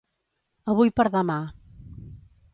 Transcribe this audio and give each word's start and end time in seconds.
Avui 0.73 0.91
per 1.01 1.05
demà. 1.17 1.37